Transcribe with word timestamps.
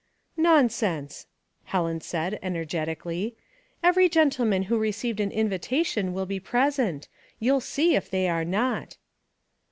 "Nonsense!" 0.37 1.27
Helen 1.65 2.01
said, 2.01 2.39
energetically. 2.41 3.35
"Ev 3.83 3.95
ery 3.97 4.09
gentleman 4.09 4.63
who 4.63 4.79
received 4.79 5.19
an 5.19 5.29
invitation 5.29 6.11
will 6.11 6.25
be 6.25 6.39
present. 6.39 7.07
You'll 7.39 7.61
see 7.61 7.93
if 7.95 8.09
they 8.09 8.27
are 8.27 8.43
not." 8.43 8.97